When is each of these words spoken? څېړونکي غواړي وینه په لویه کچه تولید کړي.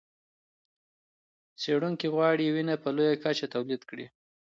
څېړونکي 1.61 2.07
غواړي 2.15 2.45
وینه 2.55 2.75
په 2.83 2.89
لویه 2.95 3.15
کچه 3.23 3.45
تولید 3.53 3.81
کړي. 3.89 4.05